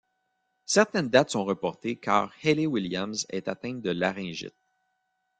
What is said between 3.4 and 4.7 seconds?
atteinte de laryngite.